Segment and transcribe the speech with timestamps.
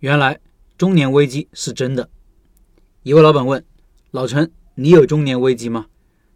[0.00, 0.38] 原来
[0.76, 2.08] 中年危机是真的。
[3.02, 3.64] 一位老板问
[4.12, 5.86] 老陈：“你有中年危机吗？”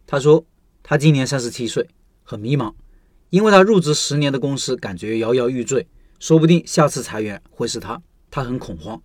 [0.05, 0.45] 他说
[0.83, 1.87] ：“他今年三十七岁，
[2.23, 2.73] 很迷茫，
[3.29, 5.87] 因为他入职十年的公司感觉摇摇欲坠，
[6.19, 9.01] 说不定下次裁员会是他，他很恐慌。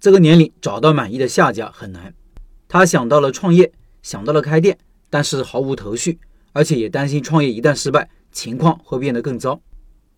[0.00, 2.12] 这个年龄找到满意的下家很难。
[2.66, 3.72] 他想到了创业，
[4.02, 4.76] 想到了开店，
[5.10, 6.18] 但是毫无头绪，
[6.52, 9.62] 而且也担心创业一旦失败，情况会变得更糟。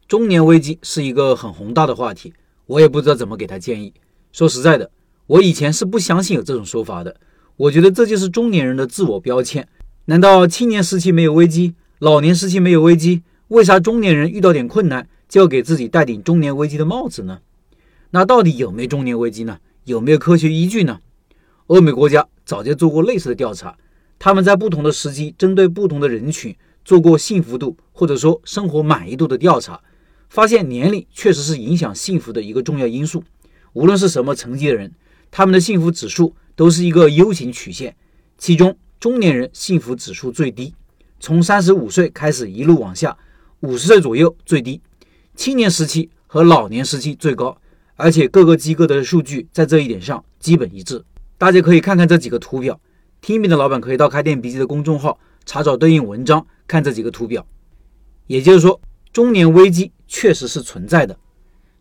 [0.09, 2.33] 中年危机是一个很宏大的话题。”
[2.67, 3.93] 我也不知道怎么给他建议。
[4.33, 4.91] 说实在的，
[5.27, 7.17] 我以前是不相信有这种说法的。
[7.57, 9.69] 我觉得这就是中年人的自我标签。
[10.07, 13.23] 难道青年时期没有危机，老年时期没有危机？
[13.49, 17.39] 为啥中年人遇到点困难就要给自己戴顶中年危机的帽子呢？
[18.11, 19.59] 那到底有没有中年危机呢？
[19.85, 21.01] 有没有科学依据呢？
[21.69, 23.77] 欧美国家早就做过类似的调查，
[24.19, 26.55] 他们在不同的时期针对不同的人群
[26.85, 29.81] 做过幸福度或者说生活满意度的调查。
[30.35, 33.23] 发现年龄确实是影响幸福的一个重要因素。
[33.73, 34.93] 无论是什么层级的人，
[35.31, 37.95] 他们的幸福指数都是一个 U 型曲线。
[38.37, 40.75] 其中，中年人幸福指数最低，
[41.21, 43.17] 从三十五岁开始一路往下，
[43.61, 44.81] 五十岁左右最低。
[45.37, 47.57] 青年时期和老年时期最高，
[47.95, 51.05] 而且各个机构的数据在这一点上基本一致。
[51.39, 52.81] 大家可以看看这几个图表。
[53.21, 57.47] 听命的老板可以到开店笔记的公众号查找对应文章，看这几个图表。
[58.27, 58.81] 也就是说，
[59.13, 59.93] 中年危机。
[60.17, 61.19] 确实是存在的，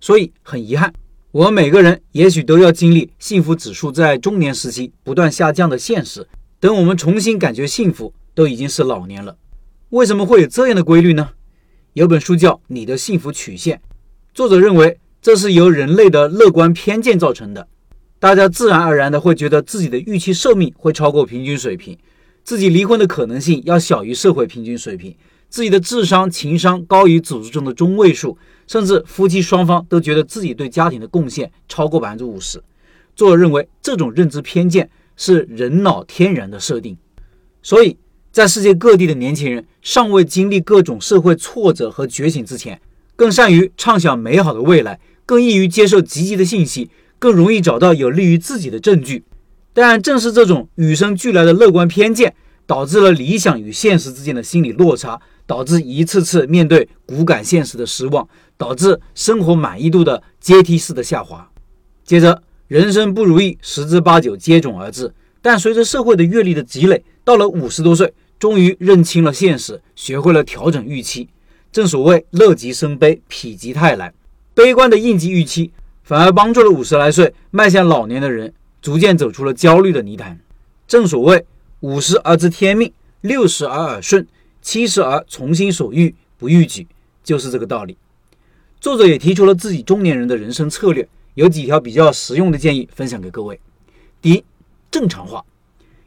[0.01, 0.91] 所以很遗憾，
[1.29, 6.27] 我们每个人也许都要经历幸福指数在中年时期不断下降的现实。
[6.59, 9.37] 等我们重新感觉幸福，都已经是老年了。
[9.89, 11.29] 为什么会有这样的规律呢？
[11.93, 13.77] 有本书叫《你的幸福曲线》，
[14.33, 17.67] 作者认为这是由人类的乐观偏见造成的。
[18.17, 21.95] 大家自然而然的会觉得自己的预期寿命会超过平均水平，
[22.43, 25.15] 自己离婚的可能性要小于社会平均水平。
[25.53, 32.59] 自己的智商、情商高于组织中的中位数，甚至夫妻双方都觉得自己对家庭的贡献超过百分之五十。
[33.15, 36.97] 作者认为，这种认知偏见是人脑天然的设定。
[37.61, 37.95] 所以
[38.31, 42.81] 在世界各地的年轻人尚未经历各种社会挫折和觉醒之前，
[43.15, 46.89] 更善于畅想美好的未来，更易于接受积极的信息，
[47.19, 49.23] 更容易找到有利于自己的证据。
[49.71, 52.33] 但正是这种与生俱来的乐观偏见，
[52.65, 55.21] 导致了理想与现实之间的心理落差。
[55.53, 58.27] 导致一次次面对骨感现实的失望，
[58.57, 61.47] 导致生活满意度的阶梯式的下滑。
[62.03, 65.13] 接着，人生不如意十之八九接踵而至。
[65.43, 71.29] 但随着社会的阅历的积累，到了五十多岁，终于认清了现实，学会了调整预期。
[71.71, 74.11] 正所谓乐极生悲，否极泰来。
[74.55, 75.71] 悲观的应激预期，
[76.01, 80.39] 反而帮助了五十来岁迈向老年的人，逐渐走出了焦虑的泥潭。
[80.87, 81.45] 正所谓
[81.81, 82.91] 五十而知天命，
[83.21, 84.25] 六十而耳顺。
[84.63, 86.87] 七十而从心所欲不逾矩，
[87.21, 87.97] 就是这个道理。
[88.79, 93.59] 作者也提出了自己中年人的人生策略，有几条比较实用的建议分享给各位。
[94.21, 94.43] 第一，
[94.89, 95.43] 正常化，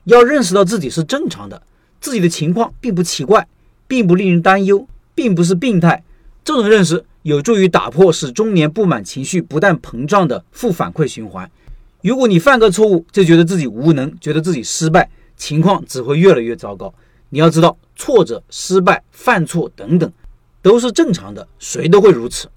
[0.05, 1.63] 要认识到自己是正常的，
[2.01, 3.47] 自己的情况并不奇怪，
[3.87, 6.03] 并不令人担忧，并不是病态。
[6.43, 11.51] 这种认识有助于打破使中年不满情绪不断膨胀的负反馈循环。
[12.03, 16.95] 如果你犯个错误就觉得自己无能，觉得自己失败，情况只会越来越糟糕。
[17.31, 20.13] 你要知道，挫折、失败、犯错等等，
[20.63, 22.49] 都是正常的，谁都会如此。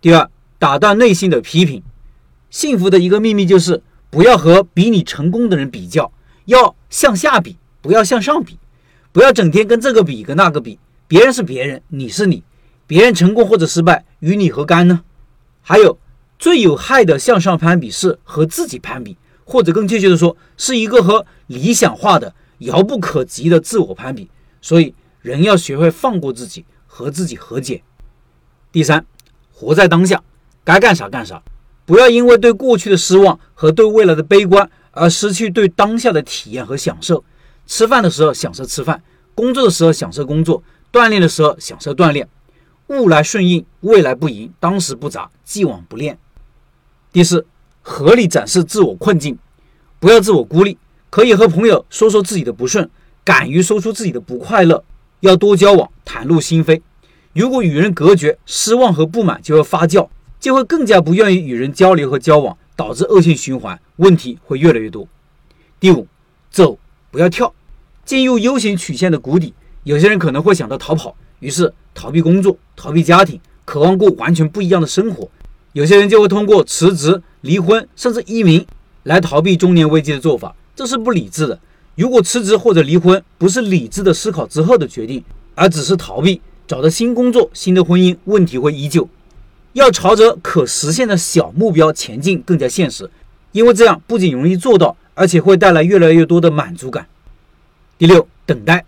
[0.00, 0.28] 第二，
[0.58, 1.82] 打断内心的批评。
[2.50, 6.12] 幸福的一个秘密就是，不要和比你成功的人比较，
[6.46, 8.58] 要向下比，不要向上比。
[9.12, 10.78] 不要整天跟这个比，跟那个比。
[11.08, 12.42] 别人是别人，你是你。
[12.86, 15.02] 别人成功或者失败，与你何干呢？
[15.62, 15.98] 还有，
[16.38, 22.34] 最有害的向上攀比是和自己攀比，或者更确切的说，是一个和理想化的。
[22.60, 24.30] 遥不可及的自我攀比，
[24.66, 27.84] 所以人要学会放过自己，和自己和解。
[28.72, 29.06] 第三，
[29.52, 30.20] 活在当下，
[30.64, 31.40] 该干啥干啥，
[31.84, 37.22] 不要因为对过去的失望和对未来的悲观而失去对当下的体验和享受。
[37.64, 39.00] 吃饭的时候享受吃饭，
[39.36, 40.60] 工作的时候享受工作，
[40.90, 42.28] 锻炼的时候享受锻炼。
[42.88, 46.18] 物来顺应，未来不迎，当时不杂，既往不恋。
[47.12, 47.46] 第四，
[47.82, 49.38] 合理展示自我困境，
[50.00, 50.76] 不要自我孤立。
[51.08, 52.90] 可以和朋友说说自己的不顺，
[53.26, 54.84] 敢于说出自己的不快乐，
[55.18, 56.80] 要多交往，袒露心扉。
[57.32, 60.08] 如果与人隔绝，失望和不满就会发酵，
[60.38, 65.08] 就会更加不愿意与人交流和交往，导致恶性循环，问题会越来越多。
[65.80, 66.06] 第五，
[66.52, 66.78] 走
[67.10, 67.52] 不要跳，
[68.04, 69.52] 进入 U 型曲线的谷底，
[69.82, 75.28] 有些人可能会想到逃跑，于是逃避工作，逃避家庭，渴望过完全不一样的生活。
[75.72, 78.64] 有些人就会通过辞职、离婚，甚至移民
[79.02, 80.54] 来逃避中年危机的做法。
[80.76, 81.58] 这是不理智的。
[81.96, 89.08] 如果辞职或者离婚不是理智的思考之后的决定，而只是逃避，找到新工作、新的婚姻，问题会依旧。
[89.72, 93.10] 要朝着可实现的小目标前进更加现实，
[93.52, 97.06] 因为这样不仅容易做到，而且会带来越来越多的满足感。
[97.96, 98.84] 第六，等待，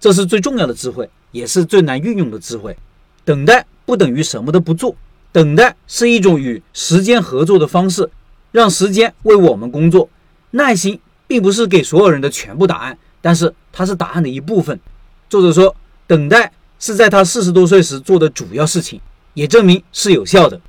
[0.00, 2.76] 这是最重要的智慧，也是最难运用的智慧。
[3.24, 4.96] 等待不等于什么都不做，
[5.30, 8.10] 等待是一种与时间合作的方式，
[8.50, 10.08] 让时间为我们工作。
[10.52, 10.98] 耐心
[11.30, 14.80] 并不是给所有人的全部答案，但是它是答案的一部分。
[15.28, 15.76] 作者说，
[16.08, 19.00] 等待是在他四十多岁时做的主要事情。
[19.34, 20.60] 也证明是有效的。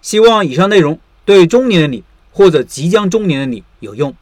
[0.00, 4.14] 希望以上内容对中年的你或者即将中年的你有用。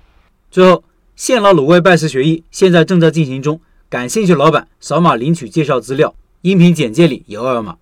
[0.50, 0.82] 最后，
[1.14, 3.60] 现老卤味拜师学艺现在正在进行中，
[3.90, 7.76] 感兴趣老板扫码领取介绍资料，音频简介里有二维码。